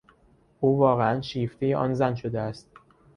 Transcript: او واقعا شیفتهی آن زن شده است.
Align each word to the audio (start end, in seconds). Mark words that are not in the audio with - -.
او 0.59 0.77
واقعا 0.79 1.21
شیفتهی 1.21 1.73
آن 1.73 1.93
زن 1.93 2.15
شده 2.15 2.39
است. 2.41 2.69